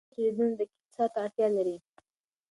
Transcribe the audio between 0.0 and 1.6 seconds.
کوچني اسټروېډونه دقیق څار ته اړتیا